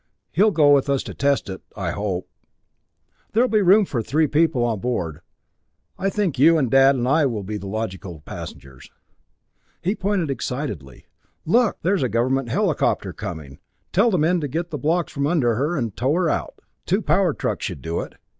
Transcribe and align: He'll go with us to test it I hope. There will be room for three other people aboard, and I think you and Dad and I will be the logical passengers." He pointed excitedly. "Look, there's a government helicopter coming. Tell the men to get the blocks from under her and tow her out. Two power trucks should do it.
He'll 0.31 0.49
go 0.49 0.71
with 0.73 0.89
us 0.89 1.03
to 1.03 1.13
test 1.13 1.47
it 1.47 1.61
I 1.77 1.91
hope. 1.91 2.27
There 3.33 3.43
will 3.43 3.47
be 3.51 3.61
room 3.61 3.85
for 3.85 4.01
three 4.01 4.23
other 4.23 4.29
people 4.31 4.67
aboard, 4.67 5.21
and 5.99 6.07
I 6.07 6.09
think 6.09 6.39
you 6.39 6.57
and 6.57 6.71
Dad 6.71 6.95
and 6.95 7.07
I 7.07 7.27
will 7.27 7.43
be 7.43 7.57
the 7.57 7.67
logical 7.67 8.21
passengers." 8.25 8.89
He 9.79 9.93
pointed 9.93 10.31
excitedly. 10.31 11.05
"Look, 11.45 11.77
there's 11.83 12.01
a 12.01 12.09
government 12.09 12.49
helicopter 12.49 13.13
coming. 13.13 13.59
Tell 13.93 14.09
the 14.09 14.17
men 14.17 14.39
to 14.41 14.47
get 14.47 14.71
the 14.71 14.79
blocks 14.79 15.11
from 15.13 15.27
under 15.27 15.53
her 15.53 15.77
and 15.77 15.95
tow 15.95 16.13
her 16.13 16.31
out. 16.31 16.61
Two 16.87 17.03
power 17.03 17.31
trucks 17.31 17.65
should 17.65 17.83
do 17.83 17.99
it. 17.99 18.15